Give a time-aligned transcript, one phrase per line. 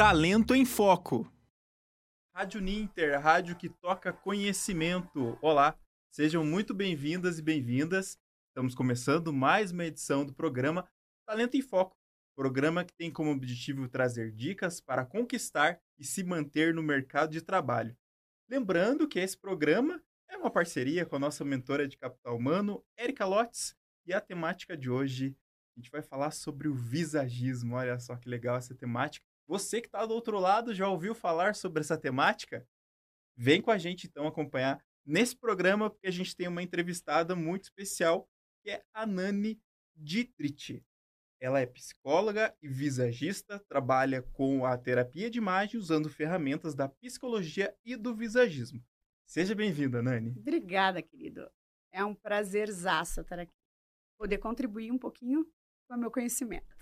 [0.00, 1.30] Talento em Foco.
[2.34, 5.38] Rádio Ninter, rádio que toca conhecimento.
[5.42, 5.78] Olá,
[6.10, 8.18] sejam muito bem-vindas e bem-vindas.
[8.48, 10.88] Estamos começando mais uma edição do programa
[11.26, 11.94] Talento em Foco,
[12.34, 17.42] programa que tem como objetivo trazer dicas para conquistar e se manter no mercado de
[17.42, 17.94] trabalho.
[18.48, 23.26] Lembrando que esse programa é uma parceria com a nossa mentora de capital humano, Erika
[23.26, 23.76] Lotz,
[24.06, 25.36] e a temática de hoje
[25.76, 27.74] a gente vai falar sobre o visagismo.
[27.74, 29.29] Olha só que legal essa temática.
[29.50, 32.64] Você que está do outro lado já ouviu falar sobre essa temática?
[33.36, 37.64] Vem com a gente então acompanhar nesse programa, porque a gente tem uma entrevistada muito
[37.64, 38.30] especial,
[38.62, 39.60] que é a Nani
[39.96, 40.84] Dietrich.
[41.40, 47.76] Ela é psicóloga e visagista, trabalha com a terapia de imagem usando ferramentas da psicologia
[47.84, 48.80] e do visagismo.
[49.26, 50.32] Seja bem-vinda, Nani.
[50.38, 51.50] Obrigada, querido.
[51.90, 53.58] É um prazerzaço estar aqui.
[54.16, 55.44] Poder contribuir um pouquinho
[55.88, 56.72] com o meu conhecimento.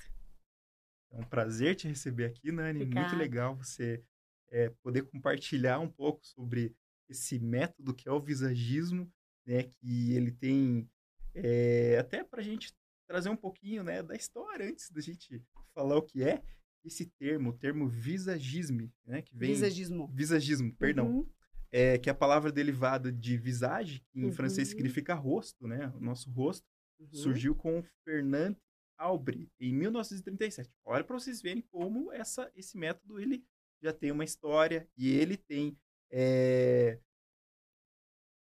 [1.11, 2.83] É um prazer te receber aqui, Nani.
[2.83, 3.09] Obrigada.
[3.09, 4.03] Muito legal você
[4.51, 6.75] é, poder compartilhar um pouco sobre
[7.09, 9.11] esse método que é o visagismo,
[9.47, 9.64] né?
[9.64, 10.89] Que ele tem
[11.34, 12.73] é, até para a gente
[13.06, 15.42] trazer um pouquinho, né, da história antes da gente
[15.75, 16.42] falar o que é
[16.84, 19.23] esse termo, o termo visagismo, né?
[19.23, 20.09] Que vem visagismo.
[20.14, 21.09] Visagismo, perdão.
[21.09, 21.31] Uhum.
[21.70, 24.33] É, que é a palavra derivada de visage, que em uhum.
[24.33, 25.89] francês significa rosto, né?
[25.95, 26.67] O nosso rosto.
[26.98, 27.09] Uhum.
[27.12, 28.56] Surgiu com Fernand
[28.99, 30.71] Aubry, em 1937.
[30.85, 33.47] Olha para vocês verem como essa, esse método ele
[33.81, 35.79] já tem uma história e ele tem.
[36.11, 37.01] É...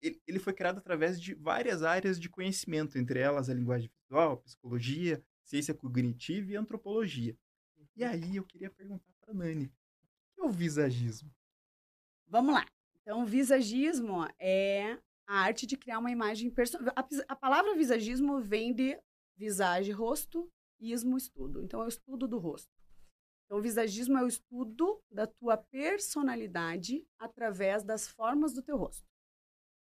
[0.02, 4.36] Ele, ele foi criado através de várias áreas de conhecimento, entre elas a linguagem visual,
[4.38, 7.34] psicologia, ciência cognitiva e antropologia.
[7.96, 8.10] E uhum.
[8.10, 11.32] aí eu queria perguntar para a Nani, o que é o visagismo?
[12.26, 12.66] Vamos lá.
[13.00, 16.92] Então, o visagismo é a arte de criar uma imagem personal.
[16.96, 18.98] A, a palavra visagismo vem de
[19.36, 21.62] visage, rosto, ismo, estudo.
[21.62, 22.72] Então, é o estudo do rosto.
[23.44, 29.06] Então, o visagismo é o estudo da tua personalidade através das formas do teu rosto.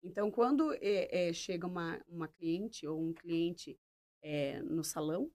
[0.02, 3.78] Então, quando é, é, chega uma, uma cliente ou um cliente
[4.20, 5.30] é, no salão,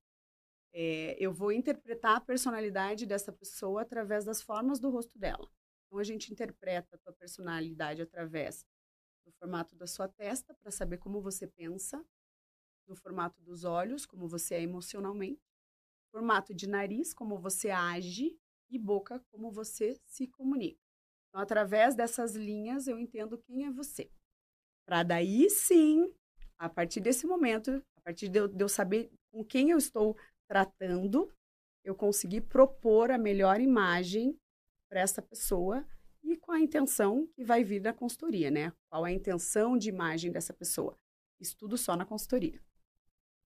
[1.18, 5.50] eu vou interpretar a personalidade dessa pessoa através das formas do rosto dela.
[5.88, 8.64] Então, a gente interpreta a tua personalidade através
[9.26, 12.06] do formato da sua testa, para saber como você pensa,
[12.88, 15.42] no formato dos olhos, como você é emocionalmente,
[16.12, 18.38] formato de nariz, como você age,
[18.70, 20.80] e boca, como você se comunica.
[21.30, 24.10] Então, através dessas linhas, eu entendo quem é você.
[24.86, 26.14] Para daí sim,
[26.58, 30.18] a partir desse momento, a partir de eu, saber com quem eu estou
[30.48, 31.32] tratando,
[31.84, 34.38] eu conseguir propor a melhor imagem
[34.90, 35.86] para essa pessoa
[36.24, 38.74] e com a intenção que vai vir da consultoria, né?
[38.90, 40.98] Qual é a intenção de imagem dessa pessoa?
[41.40, 42.62] Estudo só na consultoria.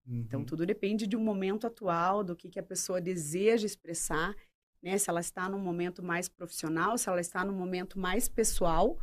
[0.06, 0.20] Então, uhum.
[0.20, 4.34] Então, tudo depende de um momento atual, do que, que a pessoa deseja expressar,
[4.82, 4.96] né?
[4.98, 8.98] Se ela está num momento mais profissional, se ela está num momento mais pessoal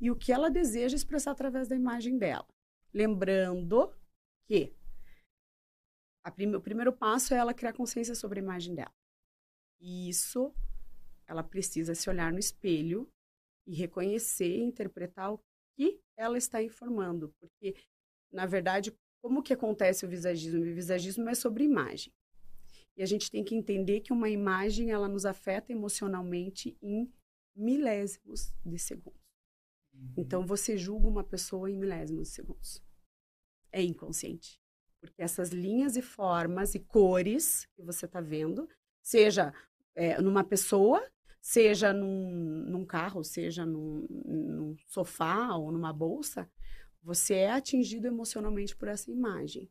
[0.00, 2.46] e o que ela deseja expressar através da imagem dela.
[2.92, 3.94] Lembrando
[4.46, 4.74] que
[6.34, 8.92] prim o primeiro passo é ela criar consciência sobre a imagem dela.
[9.80, 10.54] E isso,
[11.26, 13.08] ela precisa se olhar no espelho
[13.66, 15.40] e reconhecer e interpretar o
[15.76, 17.32] que ela está informando.
[17.40, 17.74] Porque,
[18.30, 18.92] na verdade,
[19.22, 20.60] como que acontece o visagismo?
[20.60, 22.12] O visagismo é sobre imagem.
[22.96, 27.10] E a gente tem que entender que uma imagem ela nos afeta emocionalmente em
[27.56, 29.20] milésimos de segundos.
[29.94, 30.14] Uhum.
[30.18, 32.82] Então você julga uma pessoa em milésimos de segundos.
[33.70, 34.60] É inconsciente.
[35.00, 38.68] Porque essas linhas e formas e cores que você está vendo,
[39.00, 39.54] seja
[39.94, 41.02] é, numa pessoa,
[41.40, 46.50] seja num, num carro, seja num, num sofá ou numa bolsa,
[47.02, 49.70] você é atingido emocionalmente por essa imagem.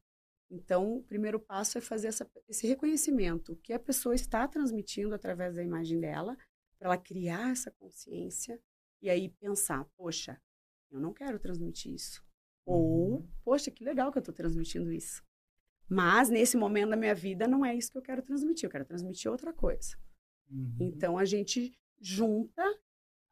[0.49, 5.55] Então, o primeiro passo é fazer essa, esse reconhecimento, que a pessoa está transmitindo através
[5.55, 6.37] da imagem dela,
[6.77, 8.61] para ela criar essa consciência
[9.01, 10.41] e aí pensar: poxa,
[10.91, 12.21] eu não quero transmitir isso.
[12.65, 13.27] Ou, uhum.
[13.43, 15.23] poxa, que legal que eu estou transmitindo isso.
[15.87, 18.85] Mas, nesse momento da minha vida, não é isso que eu quero transmitir, eu quero
[18.85, 19.97] transmitir outra coisa.
[20.49, 20.77] Uhum.
[20.79, 22.63] Então, a gente junta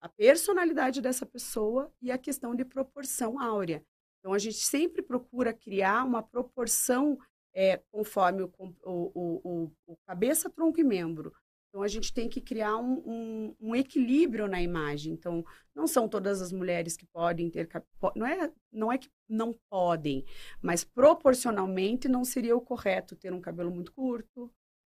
[0.01, 3.83] a personalidade dessa pessoa e a questão de proporção áurea.
[4.19, 7.17] Então, a gente sempre procura criar uma proporção
[7.53, 8.51] é, conforme o,
[8.83, 11.33] o, o, o, cabeça, tronco e membro.
[11.69, 15.13] Então, a gente tem que criar um, um, um, equilíbrio na imagem.
[15.13, 17.69] Então, não são todas as mulheres que podem ter...
[18.15, 20.25] Não é, não é que não podem,
[20.61, 24.51] mas proporcionalmente não seria o correto ter um cabelo muito curto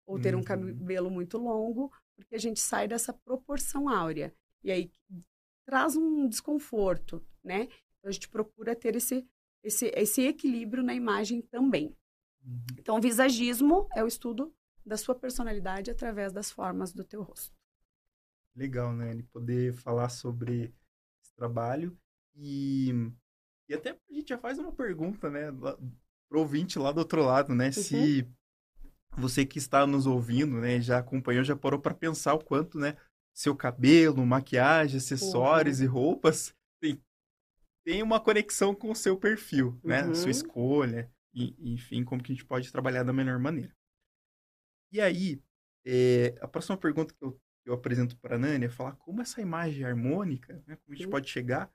[0.05, 0.41] ou ter uhum.
[0.41, 4.33] um cabelo muito longo, porque a gente sai dessa proporção áurea.
[4.63, 4.91] E aí
[5.65, 7.63] traz um desconforto, né?
[7.63, 9.25] Então, a gente procura ter esse,
[9.63, 11.95] esse, esse equilíbrio na imagem também.
[12.45, 12.65] Uhum.
[12.77, 14.53] Então, o visagismo é o estudo
[14.85, 17.55] da sua personalidade através das formas do teu rosto.
[18.55, 19.11] Legal, né?
[19.11, 20.73] Ele poder falar sobre
[21.23, 21.97] esse trabalho
[22.35, 22.91] e,
[23.67, 25.51] e até a gente já faz uma pergunta, né?
[26.29, 27.67] Pro ouvinte lá do outro lado, né?
[27.67, 27.71] Uhum.
[27.71, 28.29] Se
[29.17, 30.81] você que está nos ouvindo, né?
[30.81, 32.97] Já acompanhou, já parou para pensar o quanto, né?
[33.33, 35.85] Seu cabelo, maquiagem, acessórios uhum.
[35.85, 37.03] e roupas tem,
[37.83, 40.05] tem uma conexão com o seu perfil, né?
[40.05, 40.15] Uhum.
[40.15, 43.75] Sua escolha, e, enfim, como que a gente pode trabalhar da melhor maneira.
[44.91, 45.41] E aí,
[45.85, 49.41] é, a próxima pergunta que eu, eu apresento para a Nani é falar como essa
[49.41, 51.73] imagem harmônica, né, como a gente pode chegar,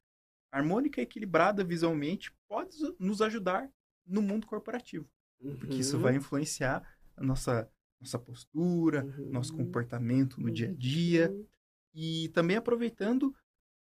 [0.52, 3.68] harmônica e equilibrada visualmente, pode nos ajudar
[4.06, 5.10] no mundo corporativo.
[5.40, 5.56] Uhum.
[5.56, 6.02] Porque isso uhum.
[6.02, 6.82] vai influenciar
[7.16, 9.30] a nossa, nossa postura, uhum.
[9.30, 11.30] nosso comportamento no dia a dia.
[11.30, 11.46] Uhum.
[11.94, 13.34] E também aproveitando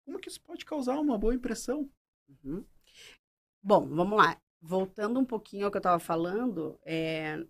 [0.06, 1.90] como que isso pode causar uma boa impressão.
[2.30, 2.64] Uhum.
[3.62, 4.38] Bom, vamos lá.
[4.62, 7.46] Voltando um pouquinho ao que eu estava falando, é,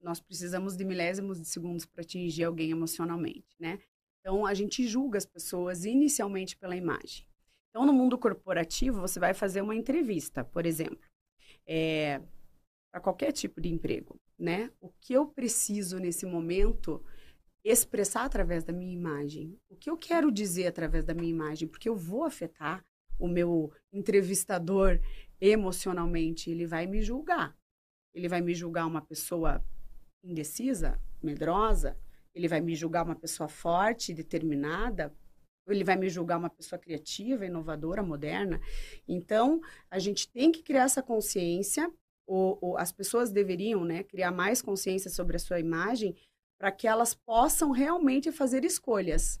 [0.00, 3.78] nós precisamos de milésimos de segundos para atingir alguém emocionalmente, né?
[4.20, 7.26] Então, a gente julga as pessoas inicialmente pela imagem.
[7.70, 11.08] Então, no mundo corporativo, você vai fazer uma entrevista, por exemplo,
[11.66, 12.20] é,
[12.90, 14.70] para qualquer tipo de emprego, né?
[14.80, 17.02] O que eu preciso nesse momento
[17.64, 19.58] expressar através da minha imagem?
[19.68, 21.66] O que eu quero dizer através da minha imagem?
[21.66, 22.84] Porque eu vou afetar
[23.18, 25.00] o meu entrevistador
[25.40, 27.56] emocionalmente, ele vai me julgar.
[28.14, 29.64] Ele vai me julgar uma pessoa
[30.22, 31.96] indecisa, medrosa,
[32.34, 35.14] ele vai me julgar uma pessoa forte, determinada,
[35.66, 38.60] ele vai me julgar uma pessoa criativa, inovadora, moderna.
[39.06, 41.92] Então, a gente tem que criar essa consciência,
[42.28, 46.14] ou, ou as pessoas deveriam né, criar mais consciência sobre a sua imagem,
[46.60, 49.40] para que elas possam realmente fazer escolhas.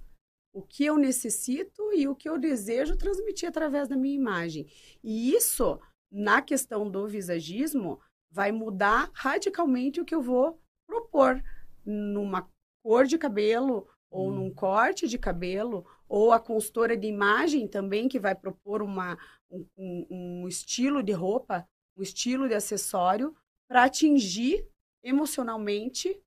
[0.52, 4.66] O que eu necessito e o que eu desejo transmitir através da minha imagem.
[5.04, 5.78] E isso,
[6.10, 8.00] na questão do visagismo,
[8.30, 11.42] vai mudar radicalmente o que eu vou propor
[11.84, 12.48] numa
[12.82, 14.34] cor de cabelo ou hum.
[14.34, 19.18] num corte de cabelo ou a consultora de imagem também que vai propor uma,
[19.50, 21.68] um, um estilo de roupa,
[21.98, 23.36] um estilo de acessório
[23.66, 24.66] para atingir
[25.02, 26.20] emocionalmente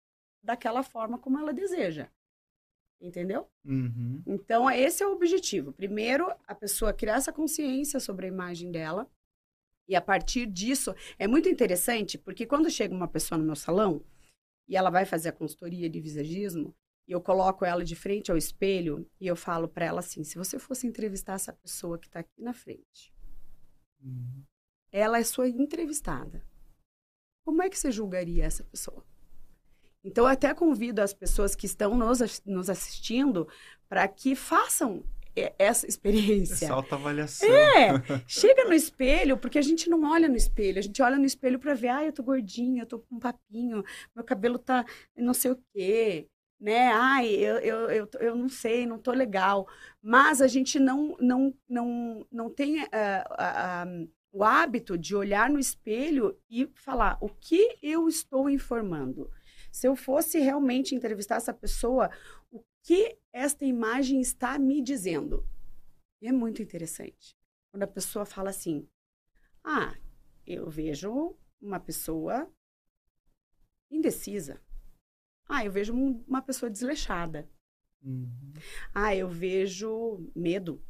[0.43, 2.09] daquela forma como ela deseja.
[2.99, 3.49] Entendeu?
[3.65, 4.21] Uhum.
[4.27, 5.73] Então, esse é o objetivo.
[5.73, 9.09] Primeiro, a pessoa criar essa consciência sobre a imagem dela.
[9.87, 14.03] E a partir disso, é muito interessante, porque quando chega uma pessoa no meu salão,
[14.67, 16.75] e ela vai fazer a consultoria de visagismo,
[17.07, 20.37] e eu coloco ela de frente ao espelho e eu falo para ela assim: se
[20.37, 23.13] você fosse entrevistar essa pessoa que está aqui na frente,
[24.01, 24.43] uhum.
[24.91, 26.43] Ela é sua entrevistada.
[27.45, 29.03] Como é que você julgaria essa pessoa?
[30.03, 33.47] Então, eu até convido as pessoas que estão nos, nos assistindo
[33.87, 35.03] para que façam
[35.57, 36.65] essa experiência.
[36.65, 37.47] Essa autoavaliação.
[37.49, 37.91] É,
[38.27, 41.59] chega no espelho, porque a gente não olha no espelho, a gente olha no espelho
[41.59, 43.83] para ver, ah, eu tô gordinha, eu tô com um papinho,
[44.15, 44.85] meu cabelo tá
[45.15, 46.27] não sei o quê,
[46.59, 46.91] né?
[46.93, 49.67] Ai, eu, eu, eu, eu não sei, não tô legal.
[50.01, 55.49] Mas a gente não, não, não, não tem uh, uh, uh, o hábito de olhar
[55.49, 59.29] no espelho e falar o que eu estou informando.
[59.71, 62.09] Se eu fosse realmente entrevistar essa pessoa,
[62.49, 65.45] o que esta imagem está me dizendo?
[66.21, 67.37] E é muito interessante.
[67.71, 68.87] Quando a pessoa fala assim:
[69.63, 69.95] Ah,
[70.45, 72.49] eu vejo uma pessoa
[73.89, 74.61] indecisa.
[75.47, 77.49] Ah, eu vejo uma pessoa desleixada.
[78.01, 78.53] Uhum.
[78.93, 80.81] Ah, eu vejo medo.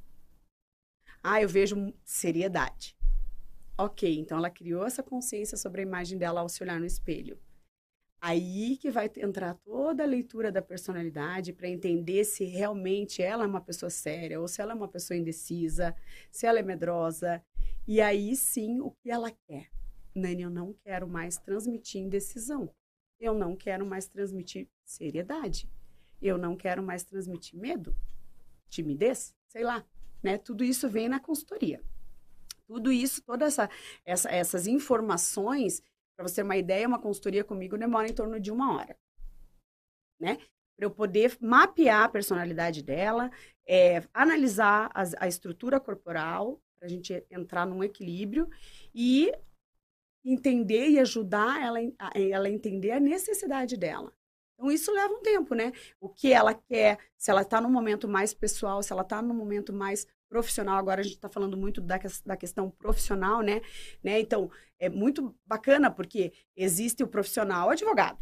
[1.23, 2.95] Ah, eu vejo seriedade.
[3.77, 7.39] Ok, então ela criou essa consciência sobre a imagem dela ao se olhar no espelho.
[8.23, 13.47] Aí que vai entrar toda a leitura da personalidade para entender se realmente ela é
[13.47, 15.95] uma pessoa séria ou se ela é uma pessoa indecisa,
[16.29, 17.43] se ela é medrosa.
[17.87, 19.71] E aí sim o que ela quer.
[20.13, 22.69] Nani, eu não quero mais transmitir indecisão.
[23.19, 25.67] Eu não quero mais transmitir seriedade.
[26.21, 27.95] Eu não quero mais transmitir medo,
[28.69, 29.83] timidez, sei lá.
[30.21, 30.37] Né?
[30.37, 31.81] Tudo isso vem na consultoria.
[32.71, 33.69] Tudo isso, todas essa,
[34.05, 35.83] essa, essas informações
[36.15, 38.97] para você ter uma ideia, uma consultoria comigo demora em torno de uma hora.
[40.17, 40.37] Né?
[40.77, 43.29] Para eu poder mapear a personalidade dela,
[43.67, 48.49] é, analisar a estrutura corporal, para a gente entrar num equilíbrio
[48.95, 49.33] e
[50.23, 54.13] entender e ajudar ela a ela entender a necessidade dela.
[54.53, 55.73] Então, isso leva um tempo, né?
[55.99, 59.33] O que ela quer, se ela está num momento mais pessoal, se ela está num
[59.33, 63.61] momento mais profissional, agora a gente está falando muito da, da questão profissional, né?
[64.01, 64.17] né?
[64.21, 68.17] Então, é muito bacana porque existe o profissional advogado.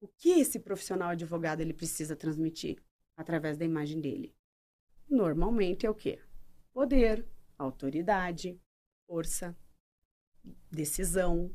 [0.00, 2.80] O que esse profissional advogado ele precisa transmitir
[3.16, 4.32] através da imagem dele?
[5.08, 6.22] Normalmente é o quê?
[6.72, 7.26] Poder,
[7.58, 8.60] autoridade,
[9.08, 9.56] força,
[10.70, 11.52] decisão,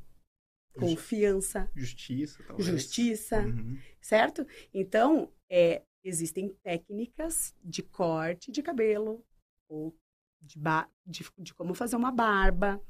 [0.73, 1.71] confiança.
[1.73, 2.67] Justiça, talvez.
[2.67, 3.79] Justiça, uhum.
[4.01, 4.45] certo?
[4.73, 9.23] Então, é, existem técnicas de corte de cabelo,
[9.69, 9.95] ou
[10.41, 10.59] de,
[11.05, 12.81] de, de como fazer uma barba,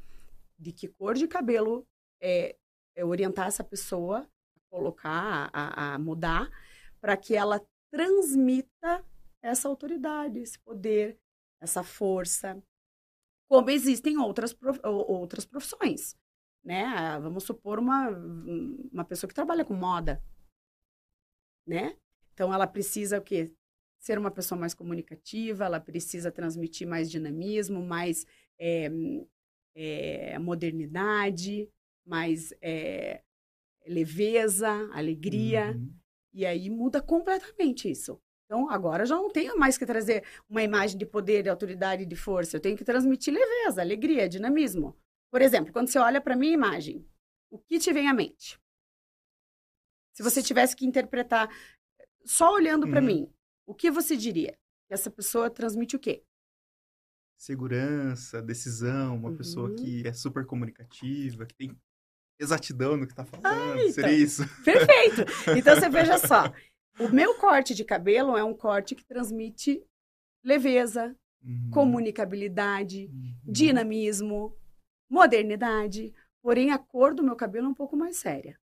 [0.57, 1.85] de que cor de cabelo
[2.21, 2.55] é,
[2.95, 4.19] é orientar essa pessoa
[4.55, 6.49] a colocar, a, a mudar,
[6.99, 9.05] para que ela transmita
[9.41, 11.19] essa autoridade, esse poder,
[11.59, 12.61] essa força.
[13.49, 16.15] Como existem outras, outras profissões,
[16.63, 16.85] né?
[16.85, 20.23] Ah, vamos supor uma, uma pessoa que trabalha com moda,
[21.67, 21.97] né?
[22.41, 23.53] Então, ela precisa o quê?
[24.00, 28.25] Ser uma pessoa mais comunicativa, ela precisa transmitir mais dinamismo, mais
[28.57, 28.89] é,
[29.75, 31.69] é, modernidade,
[32.03, 33.21] mais é,
[33.86, 35.75] leveza, alegria.
[35.77, 35.93] Uhum.
[36.33, 38.19] E aí muda completamente isso.
[38.45, 42.15] Então, agora já não tenho mais que trazer uma imagem de poder, de autoridade, de
[42.15, 42.57] força.
[42.57, 44.98] Eu tenho que transmitir leveza, alegria, dinamismo.
[45.29, 47.07] Por exemplo, quando você olha para minha imagem,
[47.51, 48.60] o que te vem à mente?
[50.12, 51.48] Se você tivesse que interpretar
[52.25, 53.05] só olhando para uhum.
[53.05, 53.33] mim,
[53.65, 54.57] o que você diria?
[54.87, 56.23] Que essa pessoa transmite o quê?
[57.37, 59.37] Segurança, decisão, uma uhum.
[59.37, 61.75] pessoa que é super comunicativa, que tem
[62.39, 63.45] exatidão no que tá falando.
[63.45, 63.91] Ah, então.
[63.91, 64.43] Seria isso.
[64.63, 65.21] Perfeito.
[65.57, 66.51] Então você veja só.
[66.99, 69.83] O meu corte de cabelo é um corte que transmite
[70.43, 71.69] leveza, uhum.
[71.71, 73.35] comunicabilidade, uhum.
[73.45, 74.55] dinamismo,
[75.09, 76.13] modernidade.
[76.41, 78.59] Porém, a cor do meu cabelo é um pouco mais séria.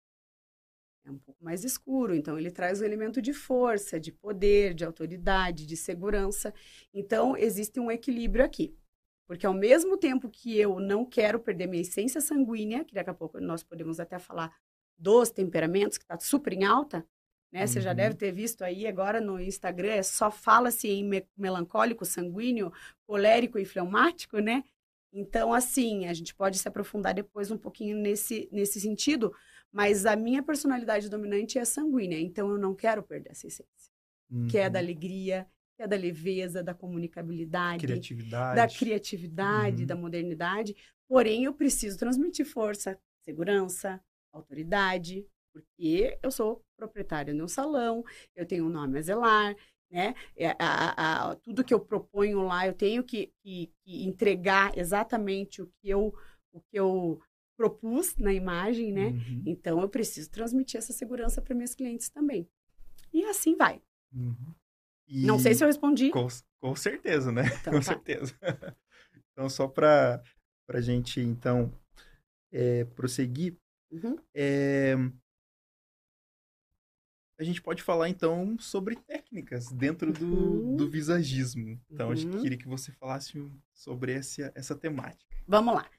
[1.06, 4.86] É um pouco mais escuro, então ele traz o elemento de força, de poder, de
[4.86, 6.54] autoridade, de segurança.
[6.94, 8.74] Então, existe um equilíbrio aqui.
[9.28, 13.14] Porque ao mesmo tempo que eu não quero perder minha essência sanguínea, que daqui a
[13.14, 14.54] pouco nós podemos até falar
[14.98, 17.06] dos temperamentos, que está super em alta,
[17.52, 17.62] né?
[17.62, 17.68] Uhum.
[17.68, 18.18] Você já deve uhum.
[18.18, 22.72] ter visto aí agora no Instagram, é só fala-se em me melancólico, sanguíneo,
[23.06, 24.64] colérico e fleumático, né?
[25.12, 29.32] Então, assim, a gente pode se aprofundar depois um pouquinho nesse, nesse sentido,
[29.74, 33.92] mas a minha personalidade dominante é sanguínea, então eu não quero perder essa essência,
[34.30, 34.48] uhum.
[34.48, 34.86] que é da uhum.
[34.86, 38.56] alegria, que é da leveza, da comunicabilidade, criatividade.
[38.56, 39.88] da criatividade, uhum.
[39.88, 40.76] da modernidade.
[41.08, 44.00] Porém, eu preciso transmitir força, segurança,
[44.32, 48.04] autoridade, porque eu sou proprietária de um salão,
[48.36, 49.56] eu tenho um nome a zelar,
[49.90, 50.16] né?
[50.36, 54.76] É, a, a, a, tudo que eu proponho lá, eu tenho que, que, que, entregar
[54.76, 56.14] exatamente o que eu,
[56.52, 57.22] o que eu
[57.56, 59.08] propus na imagem, né?
[59.08, 59.44] Uhum.
[59.46, 62.48] Então, eu preciso transmitir essa segurança para meus clientes também.
[63.14, 63.82] E assim vai.
[64.14, 64.54] Uhum.
[65.08, 65.26] E...
[65.26, 66.10] Não sei se eu respondi.
[66.10, 66.28] Com,
[66.60, 67.44] com certeza, né?
[67.62, 67.86] Então, com tá.
[67.86, 68.36] certeza.
[69.32, 70.22] então, só para
[70.68, 71.72] a gente, então,
[72.52, 73.56] é, prosseguir,
[73.92, 74.18] uhum.
[74.34, 74.96] é,
[77.38, 80.76] a gente pode falar, então, sobre técnicas dentro do, uhum.
[80.76, 81.80] do visagismo.
[81.92, 82.14] Então, uhum.
[82.14, 83.34] a gente queria que você falasse
[83.74, 85.36] sobre essa, essa temática.
[85.48, 85.90] Vamos lá.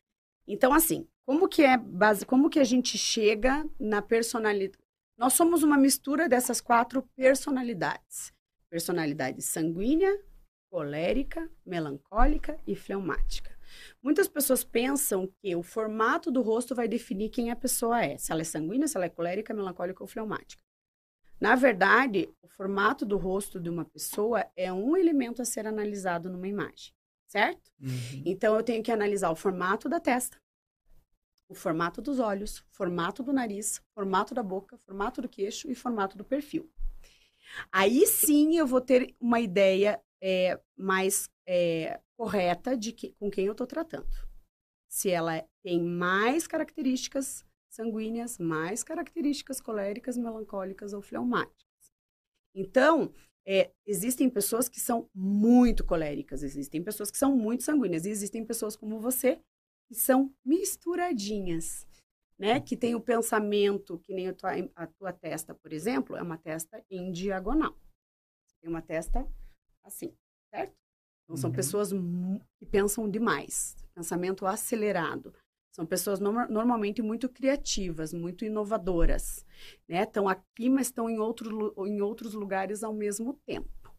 [0.47, 4.79] Então, assim, como que é base, como que a gente chega na personalidade?
[5.17, 8.35] Nós somos uma mistura dessas quatro personalidades
[8.75, 10.21] personalidade sanguínea,
[10.69, 13.57] colérica, melancólica e fleumática.
[14.03, 18.33] Muitas pessoas pensam que o formato do rosto vai definir quem a pessoa é, se
[18.33, 20.61] ela é sanguínea, se ela é colérica, melancólica ou fleumática.
[21.41, 26.29] Na verdade, o formato do rosto de uma pessoa é um elemento a ser analisado
[26.29, 26.93] numa imagem,
[27.35, 27.73] certo?
[27.81, 28.23] Uhum.
[28.25, 30.41] Então, eu tenho que analisar o formato da testa,
[31.49, 36.17] o formato dos olhos, formato do nariz, formato da boca, formato do queixo e formato
[36.17, 36.71] do perfil.
[37.73, 43.47] Aí sim eu vou ter uma ideia é, mais é, correta de que, com quem
[43.47, 44.09] eu estou tratando.
[44.89, 51.93] Se ela tem mais características sanguíneas, mais características coléricas, melancólicas ou fleumáticas.
[52.55, 53.13] Então,
[53.47, 58.45] é, existem pessoas que são muito coléricas, existem pessoas que são muito sanguíneas, e existem
[58.45, 59.41] pessoas como você
[59.89, 61.87] que são misturadinhas
[62.39, 62.61] né?
[62.61, 66.39] Que tem o pensamento, que nem a tua, a tua testa, por exemplo, é uma
[66.39, 67.77] testa em diagonal.
[68.61, 69.27] Tem uma testa
[69.85, 70.15] assim,
[70.53, 70.75] certo?
[71.25, 71.57] Então, são uhum.
[71.57, 71.91] pessoas
[72.59, 75.35] que pensam demais, pensamento acelerado.
[75.75, 79.45] São pessoas no normalmente muito criativas, muito inovadoras,
[79.89, 80.05] né?
[80.05, 83.93] Estão aqui, mas estão em, outro, em outros lugares ao mesmo tempo.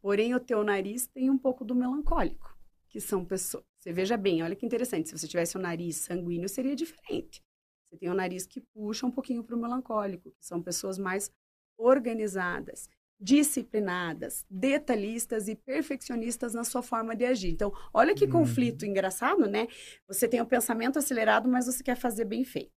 [0.00, 2.56] Porém, o teu nariz tem um pouco do melancólico,
[2.88, 3.64] que são pessoas...
[3.80, 7.42] Você veja bem, olha que interessante, se você tivesse um nariz sanguíneo, seria diferente.
[7.88, 11.28] Você tem o nariz que puxa um pouquinho para o melancólico, que são pessoas mais
[11.76, 12.88] organizadas,
[13.20, 17.50] disciplinadas, detalhistas e perfeccionistas na sua forma de agir.
[17.50, 18.30] Então, olha que uhum.
[18.30, 19.68] conflito engraçado, né?
[20.08, 22.72] Você tem o um pensamento acelerado, mas você quer fazer bem feito.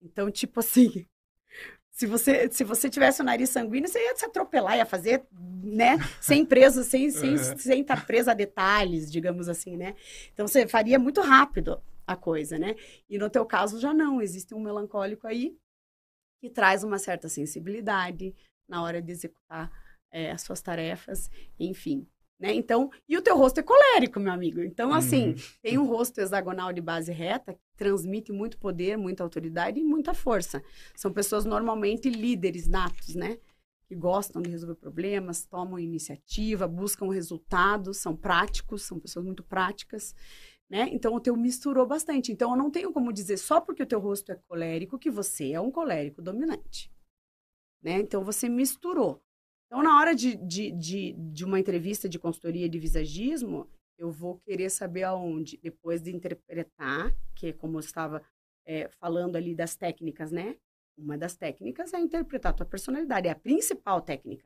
[0.00, 1.06] Então, tipo assim,
[1.90, 5.98] se você, se você tivesse o nariz sanguíneo, você ia se atropelar, ia fazer, né?
[6.20, 7.58] Sem preso, sem, sem, uhum.
[7.58, 9.94] sem estar presa a detalhes, digamos assim, né?
[10.32, 12.74] Então, você faria muito rápido a coisa, né?
[13.08, 15.54] E no teu caso já não, existe um melancólico aí
[16.40, 18.34] que traz uma certa sensibilidade
[18.68, 19.70] na hora de executar
[20.10, 22.06] é, as suas tarefas, enfim.
[22.38, 22.52] Né?
[22.52, 24.60] Então, e o teu rosto é colérico, meu amigo.
[24.60, 25.36] Então, assim, uhum.
[25.62, 30.12] tem um rosto hexagonal de base reta que transmite muito poder, muita autoridade e muita
[30.12, 30.62] força.
[30.94, 33.38] São pessoas normalmente líderes natos, né?
[33.88, 40.14] Que gostam de resolver problemas, tomam iniciativa, buscam resultados, são práticos, são pessoas muito práticas,
[40.68, 40.90] né?
[40.92, 42.32] Então, o teu misturou bastante.
[42.32, 45.52] Então, eu não tenho como dizer só porque o teu rosto é colérico que você
[45.52, 46.92] é um colérico dominante,
[47.82, 47.98] né?
[48.00, 49.22] Então, você misturou.
[49.66, 53.68] Então, na hora de, de, de, de uma entrevista de consultoria de visagismo,
[53.98, 58.22] eu vou querer saber aonde, depois de interpretar, que é como eu estava
[58.64, 60.56] é, falando ali das técnicas, né?
[60.96, 64.44] Uma das técnicas é interpretar a tua personalidade, é a principal técnica.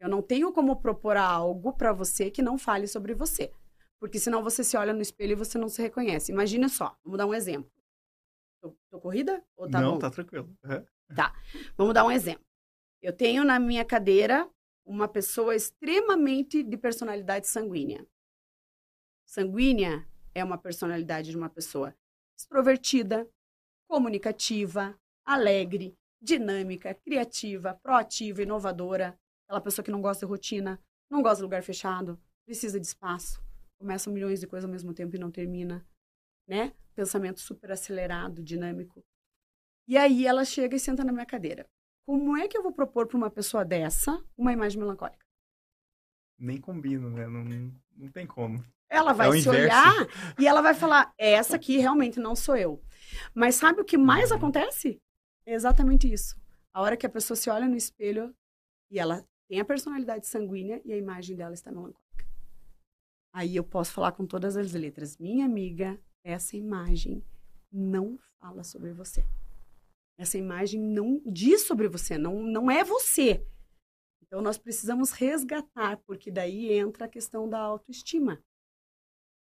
[0.00, 3.50] Eu não tenho como propor algo para você que não fale sobre você.
[3.98, 6.30] Porque senão você se olha no espelho e você não se reconhece.
[6.30, 7.70] Imagina só, vamos dar um exemplo.
[8.60, 9.42] Tô, tô corrida?
[9.56, 9.98] Ou tá não, bom?
[9.98, 10.54] tá tranquilo.
[10.64, 10.84] Uhum.
[11.14, 11.34] Tá.
[11.76, 12.44] Vamos dar um exemplo.
[13.00, 14.48] Eu tenho na minha cadeira
[14.84, 18.06] uma pessoa extremamente de personalidade sanguínea.
[19.26, 21.94] Sanguínea é uma personalidade de uma pessoa
[22.36, 23.28] extrovertida,
[23.88, 29.18] comunicativa, alegre, dinâmica, criativa, proativa, inovadora.
[29.46, 30.80] Aquela pessoa que não gosta de rotina,
[31.10, 33.42] não gosta de lugar fechado, precisa de espaço,
[33.78, 35.86] começa milhões de coisas ao mesmo tempo e não termina,
[36.46, 36.72] né?
[36.94, 39.04] Pensamento super acelerado, dinâmico.
[39.86, 41.68] E aí ela chega e senta na minha cadeira.
[42.06, 45.24] Como é que eu vou propor para uma pessoa dessa uma imagem melancólica?
[46.38, 47.26] Nem combino, né?
[47.26, 47.44] Não,
[47.96, 48.64] não tem como.
[48.88, 49.64] Ela vai é se inverso.
[49.64, 52.82] olhar e ela vai falar: essa aqui realmente não sou eu.
[53.34, 54.36] Mas sabe o que mais uhum.
[54.36, 55.00] acontece?
[55.46, 56.36] É exatamente isso.
[56.72, 58.34] A hora que a pessoa se olha no espelho
[58.90, 62.26] e ela tem a personalidade sanguínea e a imagem dela está melancólica.
[63.32, 67.24] Aí eu posso falar com todas as letras: minha amiga, essa imagem
[67.72, 69.24] não fala sobre você.
[70.16, 73.44] Essa imagem não diz sobre você, não, não é você.
[74.22, 78.42] Então, nós precisamos resgatar, porque daí entra a questão da autoestima,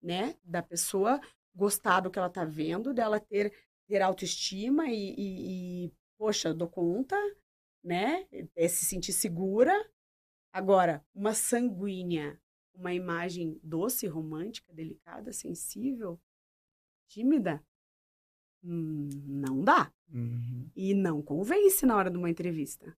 [0.02, 0.36] né?
[0.42, 1.20] Da pessoa
[1.54, 3.52] gostar do que ela está vendo, dela ter,
[3.86, 7.16] ter autoestima e, e, e, poxa, dou conta,
[7.82, 8.26] né?
[8.56, 9.72] É se sentir segura.
[10.52, 12.40] Agora, uma sanguínea,
[12.74, 16.20] uma imagem doce, romântica, delicada, sensível,
[17.08, 17.64] tímida,
[18.62, 19.92] não dá.
[20.12, 20.70] Uhum.
[20.76, 22.96] E não convence na hora de uma entrevista.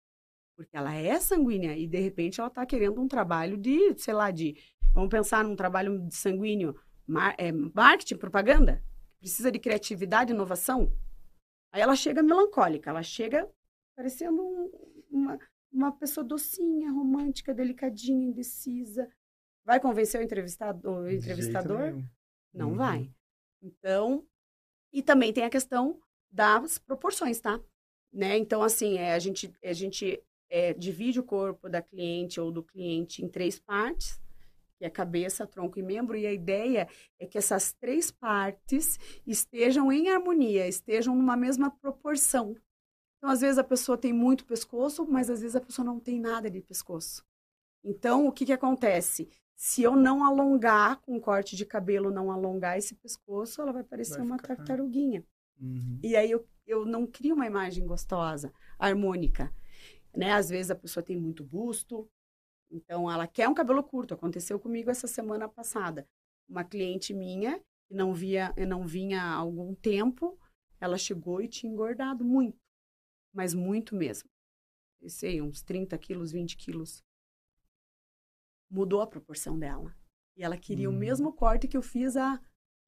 [0.56, 4.30] Porque ela é sanguínea e, de repente, ela está querendo um trabalho de, sei lá,
[4.30, 4.56] de.
[4.92, 8.82] Vamos pensar num trabalho de sanguíneo, mar, é, marketing, propaganda.
[9.18, 10.92] Precisa de criatividade, inovação.
[11.72, 13.50] Aí ela chega melancólica, ela chega
[13.96, 14.70] parecendo um,
[15.10, 15.38] uma,
[15.72, 19.10] uma pessoa docinha, romântica, delicadinha, indecisa.
[19.64, 22.00] Vai convencer o entrevistado, o entrevistador?
[22.52, 22.76] Não uhum.
[22.76, 23.10] vai.
[23.60, 24.24] Então,
[24.94, 27.60] e também tem a questão das proporções, tá?
[28.12, 28.38] Né?
[28.38, 32.62] Então, assim, é, a gente, a gente é, divide o corpo da cliente ou do
[32.62, 34.22] cliente em três partes,
[34.78, 39.90] que é cabeça, tronco e membro, e a ideia é que essas três partes estejam
[39.90, 42.56] em harmonia, estejam numa mesma proporção.
[43.18, 46.20] Então, às vezes a pessoa tem muito pescoço, mas às vezes a pessoa não tem
[46.20, 47.24] nada de pescoço.
[47.82, 49.28] Então, o que, que acontece?
[49.56, 54.18] Se eu não alongar com corte de cabelo, não alongar esse pescoço, ela vai parecer
[54.18, 55.24] vai uma tartaruguinha.
[55.60, 55.98] Uhum.
[56.02, 59.54] E aí eu, eu não crio uma imagem gostosa, harmônica.
[60.14, 60.32] Né?
[60.32, 62.08] Às vezes a pessoa tem muito busto,
[62.70, 64.14] então ela quer um cabelo curto.
[64.14, 66.06] Aconteceu comigo essa semana passada.
[66.48, 70.38] Uma cliente minha, que não, via, não vinha há algum tempo,
[70.80, 72.58] ela chegou e tinha engordado muito,
[73.32, 74.28] mas muito mesmo.
[75.06, 77.02] Sei, uns 30 quilos, 20 quilos
[78.74, 79.94] mudou a proporção dela.
[80.36, 80.96] E ela queria uhum.
[80.96, 82.40] o mesmo corte que eu fiz há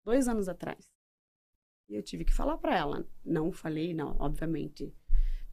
[0.05, 0.91] dois anos atrás.
[1.89, 3.07] E eu tive que falar para ela.
[3.25, 4.93] Não falei, não, obviamente,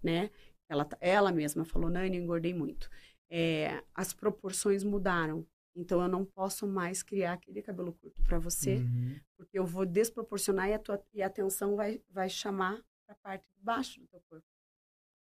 [0.02, 0.32] né?
[0.68, 2.90] Ela, ela mesma falou, Nani, eu engordei muito.
[3.30, 5.46] É, as proporções mudaram.
[5.76, 9.20] Então, eu não posso mais criar aquele cabelo curto para você, uhum.
[9.38, 13.18] porque eu vou desproporcionar e a, tua, e a atenção vai, vai chamar para a
[13.18, 14.46] parte de baixo do teu corpo.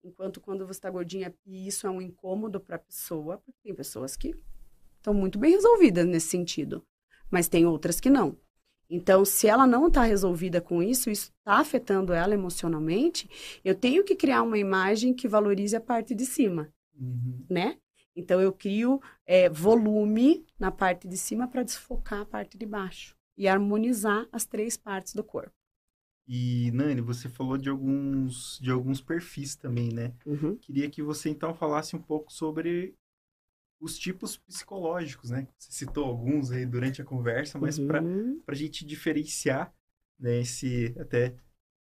[0.05, 3.75] Enquanto quando você está gordinha, e isso é um incômodo para a pessoa, porque tem
[3.75, 4.35] pessoas que
[4.99, 6.83] estão muito bem resolvidas nesse sentido,
[7.31, 8.37] mas tem outras que não.
[8.91, 13.29] Então, se ela não está resolvida com isso, isso está afetando ela emocionalmente,
[13.63, 17.45] eu tenho que criar uma imagem que valorize a parte de cima, uhum.
[17.51, 17.77] né?
[18.17, 23.15] Então, eu crio é, volume na parte de cima para desfocar a parte de baixo
[23.37, 25.53] e harmonizar as três partes do corpo.
[26.27, 30.13] E, Nani, você falou de alguns, de alguns perfis também, né?
[30.27, 30.57] Uhum.
[30.57, 32.95] Queria que você, então, falasse um pouco sobre
[33.81, 35.47] os tipos psicológicos, né?
[35.57, 37.87] Você citou alguns aí durante a conversa, mas uhum.
[38.45, 39.73] para a gente diferenciar
[40.19, 41.35] né, esse até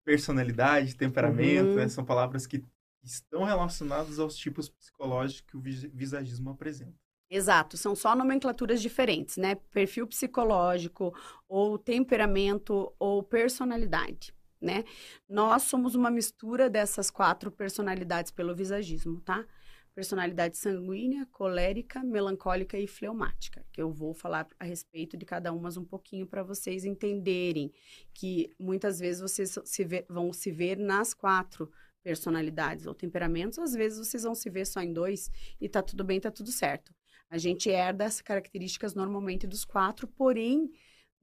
[0.04, 1.76] personalidade, temperamento, uhum.
[1.76, 2.64] né, são palavras que
[3.02, 6.94] estão relacionados aos tipos psicológicos que o visagismo apresenta.
[7.28, 9.54] Exato, são só nomenclaturas diferentes, né?
[9.54, 11.14] Perfil psicológico,
[11.48, 14.84] ou temperamento, ou personalidade, né?
[15.26, 19.46] Nós somos uma mistura dessas quatro personalidades pelo visagismo, tá?
[19.94, 25.68] Personalidade sanguínea, colérica, melancólica e fleumática, que eu vou falar a respeito de cada uma
[25.78, 27.70] um pouquinho para vocês entenderem
[28.14, 31.70] que muitas vezes vocês se vão se ver nas quatro
[32.02, 36.02] personalidades ou temperamentos, às vezes vocês vão se ver só em dois e tá tudo
[36.02, 36.94] bem, tá tudo certo.
[37.28, 40.70] A gente herda as características normalmente dos quatro, porém,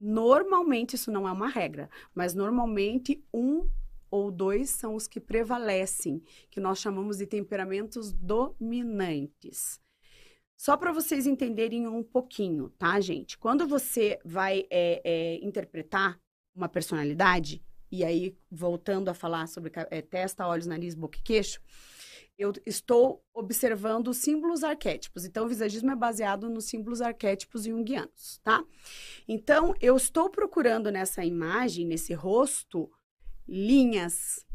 [0.00, 3.68] normalmente isso não é uma regra, mas normalmente um
[4.10, 9.80] ou dois são os que prevalecem, que nós chamamos de temperamentos dominantes.
[10.56, 13.38] Só para vocês entenderem um pouquinho, tá, gente?
[13.38, 16.20] Quando você vai é, é, interpretar
[16.54, 21.60] uma personalidade, e aí voltando a falar sobre é, testa, olhos, nariz, boca e queixo,
[22.40, 25.26] eu estou observando símbolos arquétipos.
[25.26, 28.64] Então, o visagismo é baseado nos símbolos arquétipos junguianos, tá?
[29.28, 32.90] Então, eu estou procurando nessa imagem, nesse rosto,
[33.50, 34.46] linhas.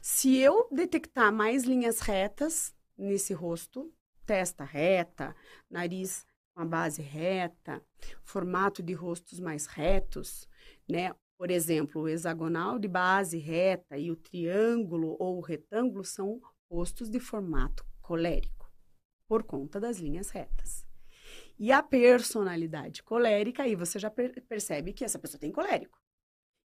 [0.00, 3.92] Se eu detectar mais linhas retas nesse rosto,
[4.24, 5.36] testa reta,
[5.70, 7.84] nariz com a base reta,
[8.24, 10.48] formato de rostos mais retos,
[10.88, 11.14] né?
[11.36, 17.08] Por exemplo, o hexagonal de base reta e o triângulo ou o retângulo são rostos
[17.10, 18.72] de formato colérico,
[19.28, 20.84] por conta das linhas retas.
[21.58, 25.98] E a personalidade colérica, aí você já per percebe que essa pessoa tem colérico.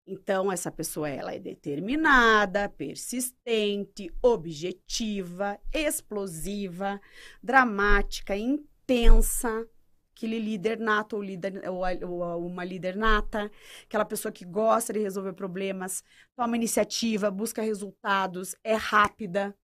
[0.07, 7.01] Então, essa pessoa ela é determinada, persistente, objetiva, explosiva,
[7.41, 9.65] dramática, intensa,
[10.11, 11.85] aquele líder nato ou, líder, ou,
[12.19, 13.51] ou, uma líder nata,
[13.85, 16.03] aquela pessoa que gosta de resolver problemas,
[16.37, 19.57] toma iniciativa, busca resultados, é rápida,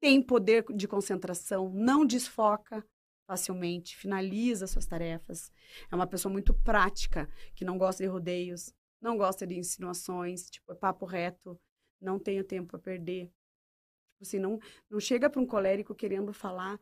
[0.00, 2.84] tem poder de concentração, não desfoca
[3.26, 5.52] facilmente, finaliza suas tarefas.
[5.90, 10.72] É uma pessoa muito prática, que não gosta de rodeios, não gosta de insinuações, tipo,
[10.72, 11.58] é papo reto,
[12.00, 13.26] não tenho tempo a perder.
[13.26, 14.58] Tipo assim, não,
[14.90, 16.78] não chega para um colérico querendo falar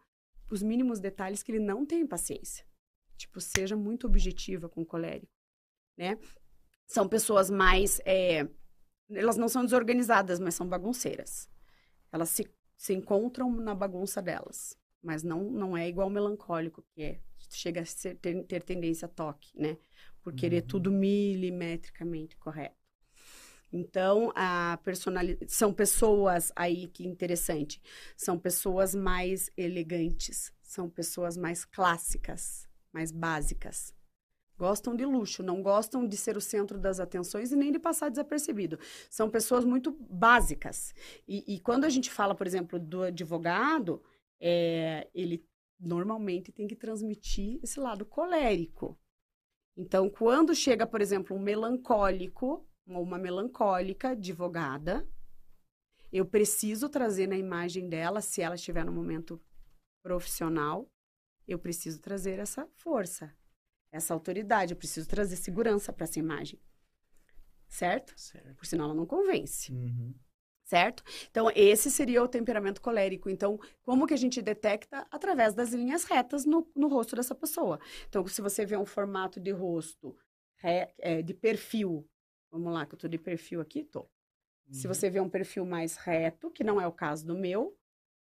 [0.51, 2.67] os mínimos detalhes que ele não tem paciência.
[3.17, 5.33] Tipo, seja muito objetiva com o colérico,
[5.97, 6.19] né?
[6.87, 8.01] São pessoas mais...
[8.05, 8.49] É,
[9.11, 11.49] elas não são desorganizadas, mas são bagunceiras.
[12.13, 14.77] Elas se, se encontram na bagunça delas.
[15.03, 19.07] Mas não, não é igual o melancólico, que é, chega a ser, ter, ter tendência
[19.07, 19.79] a toque, né?
[20.23, 20.69] Por querer uhum.
[20.69, 22.77] tudo milimetricamente correto.
[23.73, 27.81] Então, a personalidade são pessoas aí que interessante,
[28.17, 33.95] são pessoas mais elegantes, são pessoas mais clássicas, mais básicas.
[34.57, 38.09] Gostam de luxo, não gostam de ser o centro das atenções e nem de passar
[38.09, 38.79] desapercebido.
[39.09, 40.93] São pessoas muito básicas.
[41.29, 44.03] E, e quando a gente fala, por exemplo, do advogado,
[44.41, 45.47] é, ele
[45.79, 48.99] normalmente tem que transmitir esse lado colérico.
[49.79, 55.09] Então, quando chega, por exemplo, um melancólico ou uma melancólica advogada,
[56.13, 59.41] eu preciso trazer na imagem dela, se ela estiver no momento
[60.03, 60.91] profissional,
[61.47, 63.33] eu preciso trazer essa força,
[63.93, 66.61] essa autoridade, eu preciso trazer segurança para essa imagem.
[67.69, 68.15] Certo?
[68.17, 68.57] certo?
[68.57, 69.71] Por senão ela não convence.
[69.73, 70.13] Uhum.
[70.69, 71.03] Certo?
[71.31, 73.31] Então, esse seria o temperamento colérico.
[73.31, 75.07] Então, como que a gente detecta?
[75.11, 77.81] Através das linhas retas no, no rosto dessa pessoa.
[78.07, 80.15] Então, se você vê um formato de rosto
[80.57, 82.07] re, é, de perfil,
[82.51, 84.01] vamos lá, que eu estou de perfil aqui, tô.
[84.01, 84.75] Uhum.
[84.75, 87.75] Se você vê um perfil mais reto, que não é o caso do meu,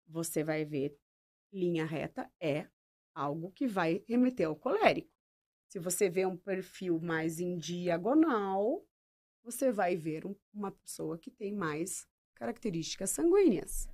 [0.06, 0.96] você vai ver
[1.52, 2.68] linha reta é
[3.12, 5.10] algo que vai remeter ao colérico.
[5.68, 8.86] Se você vê um perfil mais em diagonal,
[9.42, 12.06] você vai ver um, uma pessoa que tem mais
[12.36, 13.88] características sanguíneas.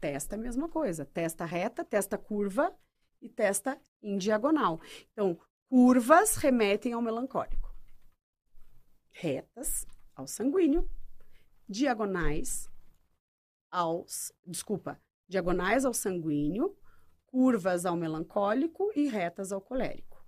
[0.00, 2.74] Testa a mesma coisa, testa reta, testa curva
[3.22, 4.80] e testa em diagonal.
[5.12, 7.72] Então, curvas remetem ao melancólico.
[9.10, 10.90] Retas ao sanguíneo,
[11.68, 12.68] diagonais
[13.70, 16.76] aos, desculpa, diagonais ao sanguíneo
[17.30, 20.20] curvas ao melancólico e retas ao colérico.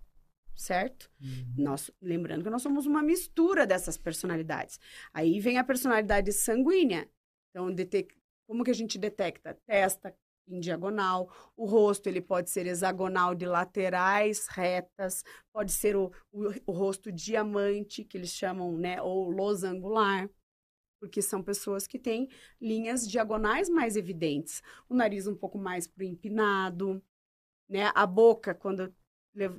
[0.54, 1.10] Certo?
[1.20, 1.54] Uhum.
[1.58, 4.78] Nós, lembrando que nós somos uma mistura dessas personalidades.
[5.12, 7.08] Aí vem a personalidade sanguínea.
[7.52, 8.14] Então, detec...
[8.46, 9.54] como que a gente detecta?
[9.66, 10.14] Testa
[10.48, 16.48] em diagonal, o rosto ele pode ser hexagonal de laterais retas, pode ser o, o,
[16.66, 20.28] o rosto diamante, que eles chamam, né, ou losangular
[21.02, 22.28] porque são pessoas que têm
[22.60, 24.62] linhas diagonais mais evidentes.
[24.88, 27.02] O nariz um pouco mais pro empinado,
[27.68, 27.90] né?
[27.92, 28.94] A boca, quando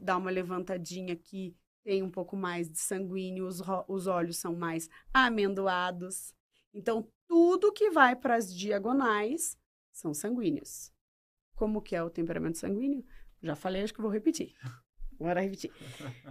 [0.01, 1.53] dá uma levantadinha aqui,
[1.83, 6.33] tem um pouco mais de sanguíneo, os, os olhos são mais amendoados.
[6.73, 9.57] Então, tudo que vai para as diagonais
[9.91, 10.91] são sanguíneos.
[11.55, 13.05] Como que é o temperamento sanguíneo?
[13.41, 14.53] Já falei, acho que vou repetir.
[15.17, 15.71] Bora repetir.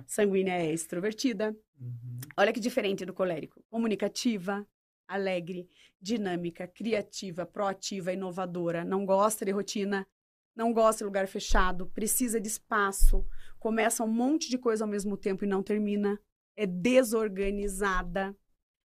[0.06, 1.56] Sanguínea é extrovertida.
[1.80, 2.20] Uhum.
[2.36, 3.62] Olha que diferente do colérico.
[3.70, 4.66] Comunicativa,
[5.06, 5.68] alegre,
[6.00, 8.84] dinâmica, criativa, proativa, inovadora.
[8.84, 10.06] Não gosta de rotina,
[10.54, 13.26] não gosta de lugar fechado, precisa de espaço,
[13.58, 16.18] começa um monte de coisa ao mesmo tempo e não termina.
[16.54, 18.36] É desorganizada,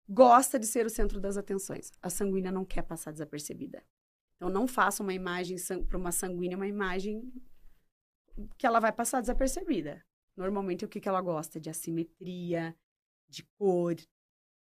[0.08, 1.92] gosta de ser o centro das atenções.
[2.02, 3.84] A sanguínea não quer passar desapercebida.
[4.36, 7.34] Então, não faça uma imagem para uma sanguínea, uma imagem
[8.58, 10.06] que ela vai passar desapercebida.
[10.36, 11.60] Normalmente, o que, que ela gosta?
[11.60, 12.76] De assimetria,
[13.28, 13.96] de cor,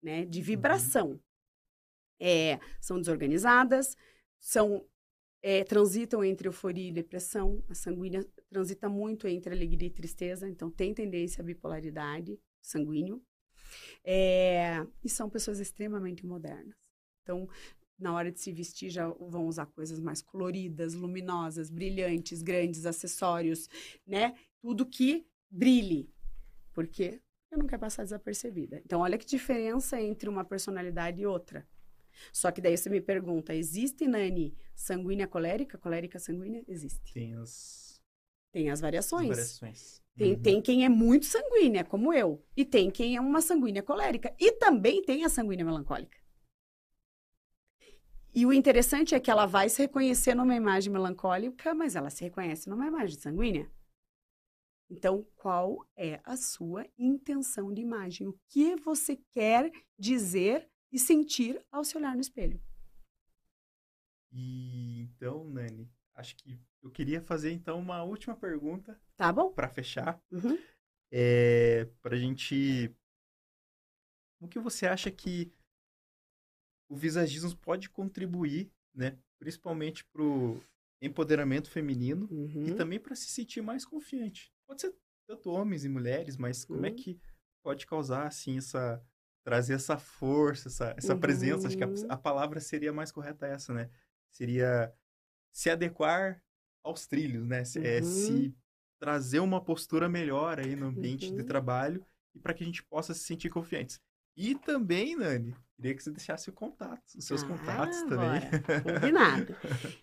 [0.01, 0.25] né?
[0.25, 0.45] De uhum.
[0.45, 1.09] vibração.
[1.11, 1.19] Uhum.
[2.19, 3.95] É, são desorganizadas,
[4.39, 4.83] são
[5.41, 7.63] é, transitam entre euforia e depressão.
[7.69, 13.21] A sanguínea transita muito entre alegria e tristeza, então tem tendência à bipolaridade sanguíneo.
[14.03, 16.75] É, e são pessoas extremamente modernas.
[17.23, 17.47] Então,
[17.99, 23.67] na hora de se vestir, já vão usar coisas mais coloridas, luminosas, brilhantes, grandes, acessórios,
[24.05, 24.35] né?
[24.61, 26.09] Tudo que brilhe.
[26.73, 28.81] Porque eu não quero passar desapercebida.
[28.85, 31.67] Então, olha que diferença entre uma personalidade e outra.
[32.31, 35.77] Só que daí você me pergunta, existe, Nani, sanguínea colérica?
[35.77, 36.63] Colérica sanguínea?
[36.67, 37.13] Existe.
[37.13, 37.96] Tem as...
[38.51, 39.31] Tem as variações.
[39.31, 40.01] As variações.
[40.15, 40.41] Tem, uhum.
[40.41, 42.43] tem quem é muito sanguínea, como eu.
[42.55, 44.35] E tem quem é uma sanguínea colérica.
[44.39, 46.17] E também tem a sanguínea melancólica.
[48.33, 52.23] E o interessante é que ela vai se reconhecer numa imagem melancólica, mas ela se
[52.23, 53.71] reconhece numa imagem sanguínea.
[54.89, 58.27] Então, qual é a sua intenção de imagem?
[58.27, 62.61] O que você quer dizer e sentir ao se olhar no espelho?
[64.31, 68.99] E então, Nani, acho que eu queria fazer então uma última pergunta.
[69.15, 69.51] Tá bom.
[69.51, 70.21] Para fechar.
[70.31, 70.57] Uhum.
[71.11, 72.95] É, para a gente.
[74.39, 75.51] O que você acha que
[76.89, 79.17] o visagismo pode contribuir, né?
[79.37, 80.61] Principalmente para o
[81.01, 82.67] empoderamento feminino uhum.
[82.67, 84.51] e também para se sentir mais confiante.
[84.65, 84.95] Pode ser
[85.27, 86.95] tanto homens e mulheres, mas como é uhum.
[86.95, 87.19] que
[87.63, 89.03] pode causar assim essa
[89.43, 91.19] trazer essa força, essa, essa uhum.
[91.19, 91.67] presença?
[91.67, 92.05] Acho que a, uhum.
[92.09, 93.89] a, palavra seria mais correta essa, né?
[94.31, 94.93] Seria
[95.53, 96.43] se adequar
[96.87, 97.63] aos trilhos, né?
[97.63, 98.53] Se, é, se uhum.
[98.99, 103.13] trazer uma postura melhor aí no ambiente de trabalho e para que a gente possa
[103.13, 103.99] se sentir confiantes.
[104.35, 108.41] E também, Nani, queria que você deixasse o contato, os seus ah, contatos também.
[108.99, 109.55] Combinado.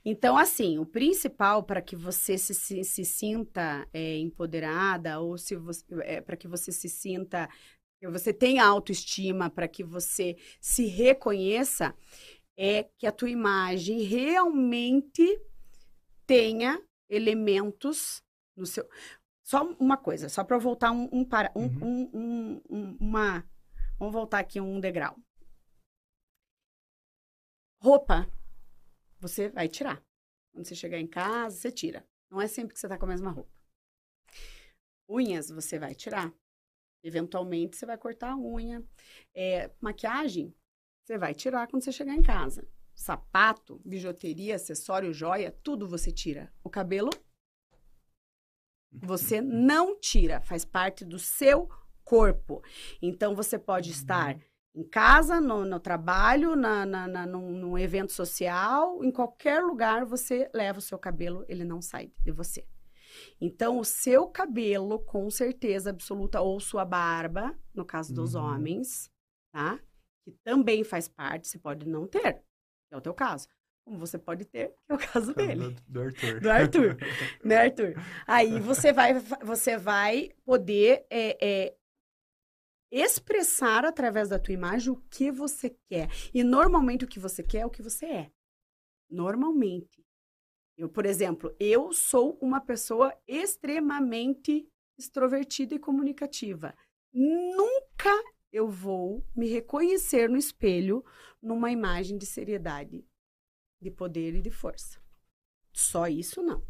[0.05, 5.55] Então, assim, o principal para que você se, se, se sinta é, empoderada ou se
[5.55, 7.49] você, é, para que você se sinta,
[8.01, 11.95] que você tenha autoestima, para que você se reconheça,
[12.57, 15.41] é que a tua imagem realmente
[16.27, 18.23] tenha elementos
[18.57, 18.89] no seu.
[19.43, 22.11] Só uma coisa, só para voltar um, um, para, um, uhum.
[22.15, 23.45] um, um, uma
[23.99, 25.17] Vamos voltar aqui um degrau.
[27.81, 28.29] Roupa,
[29.21, 30.05] você vai tirar.
[30.53, 32.07] Quando você chegar em casa, você tira.
[32.31, 33.53] Não é sempre que você tá com a mesma roupa.
[35.09, 36.35] Unhas, você vai tirar.
[37.03, 38.83] Eventualmente, você vai cortar a unha.
[39.35, 40.53] É, maquiagem,
[41.05, 42.67] você vai tirar quando você chegar em casa.
[42.95, 46.53] Sapato, bijuteria, acessório, joia, tudo você tira.
[46.63, 47.11] O cabelo,
[48.93, 50.41] você não tira.
[50.41, 51.69] Faz parte do seu
[52.05, 52.63] corpo.
[53.03, 53.97] Então, você pode uhum.
[53.97, 54.39] estar
[54.75, 60.05] em casa, no, no trabalho, na, na, na, num, num evento social, em qualquer lugar
[60.05, 62.67] você leva o seu cabelo, ele não sai de você.
[63.41, 68.43] Então, o seu cabelo, com certeza absoluta, ou sua barba, no caso dos uhum.
[68.43, 69.11] homens,
[69.53, 69.79] tá?
[70.25, 72.43] Que também faz parte, você pode não ter,
[72.95, 73.49] é o teu caso.
[73.85, 75.77] Como você pode ter, que é o caso dele.
[75.87, 76.41] Do, do Arthur.
[76.41, 76.97] Do Arthur.
[77.45, 77.95] né, Arthur?
[78.27, 81.77] Aí você vai, você vai poder é, é,
[82.91, 86.09] expressar através da tua imagem o que você quer.
[86.33, 88.31] E normalmente o que você quer é o que você é.
[89.11, 90.03] Normalmente.
[90.77, 94.67] Eu, por exemplo, eu sou uma pessoa extremamente
[94.99, 96.75] extrovertida e comunicativa.
[97.13, 98.11] Nunca
[98.55, 101.05] eu vou me reconhecer no espelho
[101.43, 103.05] numa imagem de seriedade,
[103.83, 105.03] de poder e de força.
[105.73, 106.65] Só isso não.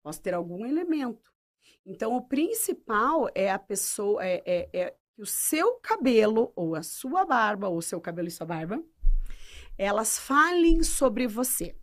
[0.00, 1.28] Posso ter algum elemento.
[1.84, 6.84] Então, o principal é a pessoa, é, é, é que o seu cabelo, ou a
[6.84, 8.80] sua barba, ou o seu cabelo e sua barba,
[9.76, 11.74] elas falem sobre você.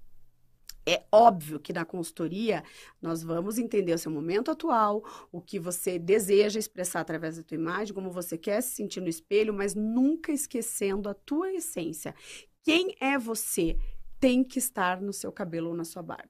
[0.88, 2.64] É óbvio que na consultoria
[3.02, 7.56] nós vamos entender o seu momento atual, o que você deseja expressar através da tua
[7.56, 12.14] imagem, como você quer se sentir no espelho, mas nunca esquecendo a tua essência.
[12.64, 13.78] Quem é você
[14.20, 16.30] tem que estar no seu cabelo ou na sua barba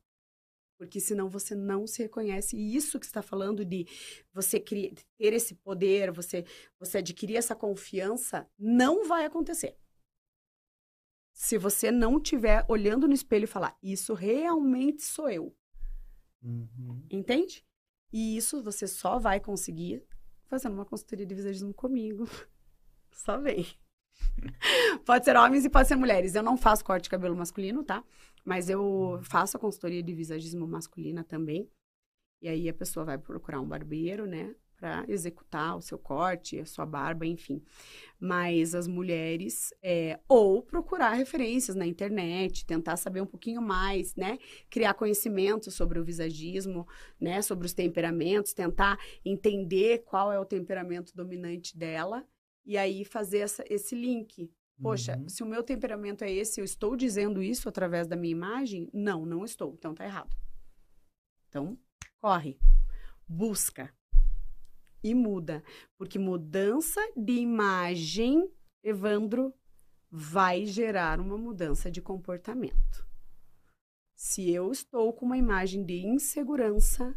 [0.77, 2.55] porque senão você não se reconhece.
[2.55, 3.87] E isso que está falando de
[4.33, 6.45] você ter esse poder, você,
[6.79, 9.77] você adquirir essa confiança, não vai acontecer.
[11.45, 15.55] Se você não estiver olhando no espelho e falar, isso realmente sou eu.
[16.41, 17.05] Uhum.
[17.07, 17.63] Entende?
[18.11, 20.03] E isso você só vai conseguir
[20.47, 22.27] fazendo uma consultoria de visagismo comigo.
[23.13, 23.63] Só vem.
[25.05, 26.33] pode ser homens e pode ser mulheres.
[26.33, 28.03] Eu não faço corte de cabelo masculino, tá?
[28.43, 31.69] Mas eu faço a consultoria de visagismo masculina também.
[32.41, 34.55] E aí a pessoa vai procurar um barbeiro, né?
[34.77, 37.63] Para executar o seu corte, a sua barba, enfim.
[38.19, 44.37] Mas as mulheres, é, ou procurar referências na internet, tentar saber um pouquinho mais, né?
[44.69, 46.87] Criar conhecimento sobre o visagismo,
[47.19, 47.41] né?
[47.41, 52.25] Sobre os temperamentos, tentar entender qual é o temperamento dominante dela
[52.65, 54.51] e aí fazer essa, esse link.
[54.81, 55.29] Poxa, Uhum.
[55.29, 58.89] se o meu temperamento é esse, eu estou dizendo isso através da minha imagem?
[58.93, 59.73] Não, não estou.
[59.77, 60.35] Então tá errado.
[61.47, 61.77] Então,
[62.19, 62.59] corre.
[63.27, 63.93] Busca.
[65.05, 65.63] E muda.
[65.99, 68.49] Porque mudança de imagem,
[68.83, 69.53] Evandro,
[70.09, 73.07] vai gerar uma mudança de comportamento.
[74.15, 77.15] Se eu estou com uma imagem de insegurança,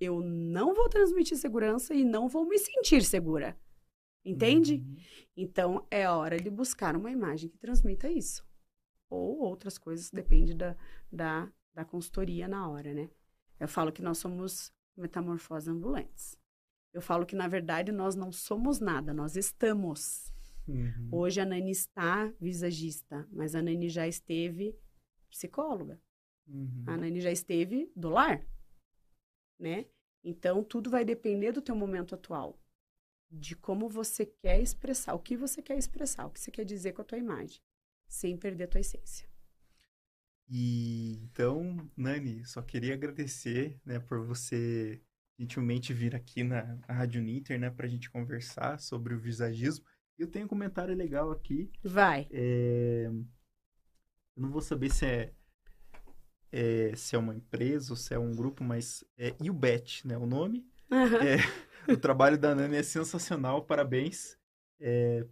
[0.00, 3.54] eu não vou transmitir segurança e não vou me sentir segura.
[4.24, 4.76] Entende?
[4.76, 4.96] Uhum.
[5.36, 8.46] Então, é hora de buscar uma imagem que transmita isso.
[9.10, 10.74] Ou outras coisas, depende da,
[11.12, 13.10] da, da consultoria na hora, né?
[13.60, 16.38] Eu falo que nós somos metamorfoses ambulantes.
[16.96, 20.32] Eu falo que, na verdade, nós não somos nada, nós estamos.
[20.66, 21.10] Uhum.
[21.12, 24.74] Hoje a Nani está visagista, mas a Nani já esteve
[25.28, 26.00] psicóloga.
[26.46, 26.84] Uhum.
[26.86, 28.42] A Nani já esteve do lar,
[29.58, 29.84] né?
[30.24, 32.58] Então, tudo vai depender do teu momento atual.
[33.30, 36.94] De como você quer expressar, o que você quer expressar, o que você quer dizer
[36.94, 37.60] com a tua imagem,
[38.08, 39.28] sem perder a tua essência.
[40.48, 45.02] E então, Nani, só queria agradecer, né, por você
[45.38, 49.84] gentilmente vir aqui na Rádio Ninter, né, pra gente conversar sobre o visagismo.
[50.18, 51.70] Eu tenho um comentário legal aqui.
[51.84, 52.26] Vai.
[52.30, 53.06] É,
[54.36, 55.32] Eu não vou saber se é,
[56.52, 60.26] é- se é uma empresa ou se é um grupo, mas é Ubet, né, o
[60.26, 60.66] nome.
[60.90, 61.18] Aham.
[61.26, 61.36] É,
[61.90, 64.36] o trabalho da Nani é sensacional, parabéns
[64.80, 65.26] é,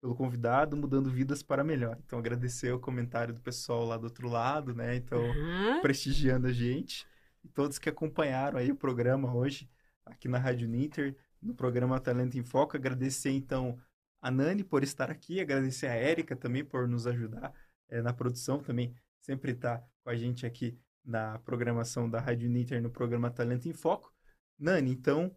[0.00, 1.98] pelo convidado, mudando vidas para melhor.
[2.04, 4.94] Então, agradecer o comentário do pessoal lá do outro lado, né?
[4.96, 5.80] Então, Aham.
[5.80, 7.06] prestigiando a gente.
[7.44, 9.70] E todos que acompanharam aí o programa hoje,
[10.04, 12.76] aqui na Rádio Ninter, no programa Talento em Foco.
[12.76, 13.78] Agradecer, então,
[14.20, 17.52] a Nani por estar aqui, agradecer a Érica também por nos ajudar
[17.90, 22.80] eh, na produção, também sempre está com a gente aqui na programação da Rádio Ninter,
[22.80, 24.10] no programa Talento em Foco.
[24.58, 25.36] Nani, então,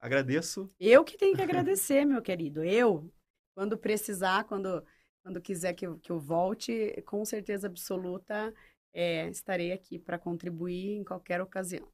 [0.00, 0.72] agradeço.
[0.80, 2.64] Eu que tenho que agradecer, meu querido.
[2.64, 3.12] Eu,
[3.54, 4.82] quando precisar, quando,
[5.22, 8.54] quando quiser que que eu volte, com certeza absoluta,
[8.94, 11.86] é, estarei aqui para contribuir em qualquer ocasião.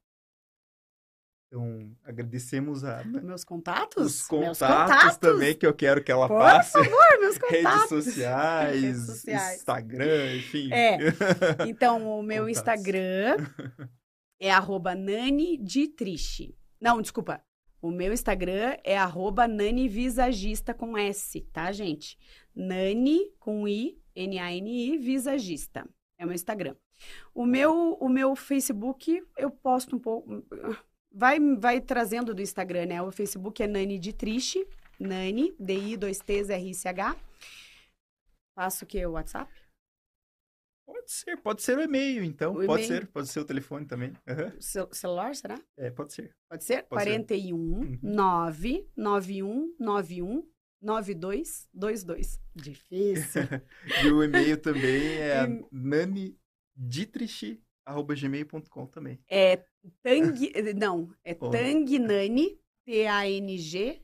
[1.47, 3.97] Então, agradecemos a, Meus contatos?
[4.05, 5.17] os Meus contatos, contatos.
[5.17, 6.71] também que eu quero que ela Por passe.
[6.71, 7.89] favor, meus Redes contatos.
[7.89, 9.57] sociais, Redes sociais.
[9.57, 10.71] Instagram, enfim.
[10.71, 10.97] É.
[11.67, 12.57] Então, o meu Contatos.
[12.57, 13.35] Instagram
[14.39, 16.55] é arroba Nani Dietrich.
[16.79, 17.43] Não, desculpa.
[17.81, 22.17] O meu Instagram é arroba Nani Visagista com S, tá, gente?
[22.55, 25.85] Nani com I, N-A-N-I, Visagista.
[26.17, 26.75] É o meu Instagram.
[27.33, 30.43] O meu, o meu Facebook, eu posto um pouco...
[31.13, 33.01] Vai, vai trazendo do Instagram, né?
[33.01, 34.65] O Facebook é Nani Dietrich.
[34.99, 37.15] Nani, D-I-2-T-R-I-C-H.
[38.55, 39.05] Passo o quê?
[39.05, 39.51] O WhatsApp?
[40.85, 42.53] Pode ser, pode ser o e-mail, então.
[42.53, 44.13] O pode ser, pode ser o telefone também.
[44.59, 45.59] Cel- celular, será?
[45.77, 46.35] É, pode ser.
[46.49, 46.83] Pode ser?
[46.83, 47.09] Pode ser.
[47.11, 47.99] 41 Uhum.
[48.03, 50.47] 9 91 91
[50.81, 52.41] 92 22.
[52.55, 53.41] Difícil.
[54.03, 55.65] e o e-mail também é E-
[56.81, 59.19] nanidietrich.gmail.com também.
[59.29, 59.57] É
[60.01, 60.33] Tang.
[60.75, 61.49] Não, é Oh.
[61.49, 64.01] Tangnani, T-A-N-G,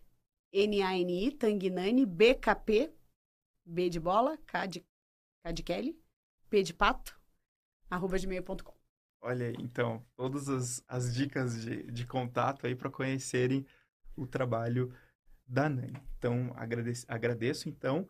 [0.53, 2.93] N-A-N-I, Tangnani, B-K-P,
[3.65, 4.85] B de bola, K de,
[5.43, 5.99] K de Kelly,
[6.49, 7.19] P de pato,
[7.89, 8.77] arroba gmail.com.
[9.19, 13.65] Olha aí, então, todas as, as dicas de, de contato aí para conhecerem
[14.15, 14.93] o trabalho
[15.45, 15.99] da Nani.
[16.17, 18.07] Então, agradeço, agradeço então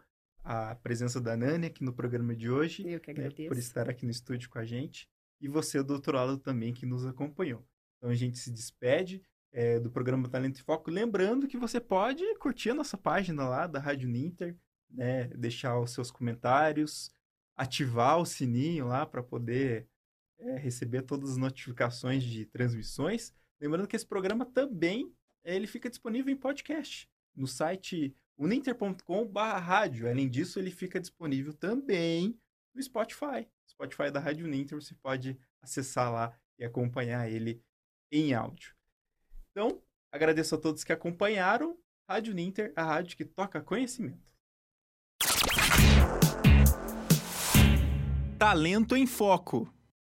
[0.47, 2.87] a presença da Nani aqui no programa de hoje.
[2.87, 3.49] Eu que né, agradeço.
[3.49, 5.09] por estar aqui no estúdio com a gente.
[5.41, 7.67] E você do outro lado também que nos acompanhou.
[7.97, 9.21] Então a gente se despede
[9.51, 10.89] eh, do programa Talento em Foco.
[10.89, 14.55] Lembrando que você pode curtir a nossa página lá da Rádio Ninter,
[14.89, 15.25] né?
[15.35, 17.11] Deixar os seus comentários,
[17.57, 19.85] ativar o sininho lá para poder
[20.39, 23.33] eh, receber todas as notificações de transmissões.
[23.59, 30.09] Lembrando que esse programa também ele fica disponível em podcast no site uninter.com/rádio.
[30.09, 32.39] Além disso, ele fica disponível também
[32.73, 33.47] no Spotify.
[33.67, 37.61] Spotify da Rádio Ninter, você pode acessar lá e acompanhar ele
[38.11, 38.75] em áudio.
[39.51, 39.81] Então,
[40.11, 41.77] agradeço a todos que acompanharam.
[42.09, 44.25] Rádio Ninter, a rádio que toca conhecimento.
[48.39, 49.71] Talento em Foco.